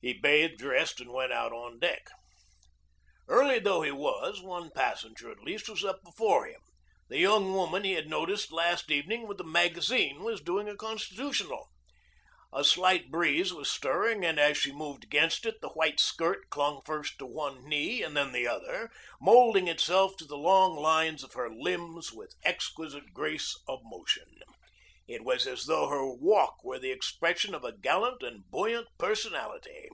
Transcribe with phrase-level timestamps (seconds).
[0.00, 2.06] He bathed, dressed, and went out on the deck.
[3.26, 6.60] Early though he was, one passenger at least was up before him.
[7.08, 11.68] The young woman he had noticed last evening with the magazine was doing a constitutional.
[12.52, 16.80] A slight breeze was stirring, and as she moved against it the white skirt clung
[16.86, 21.32] first to one knee and then the other, moulding itself to the long lines of
[21.32, 24.26] her limbs with exquisite grace of motion.
[25.10, 29.88] It was as though her walk were the expression of a gallant and buoyant personality.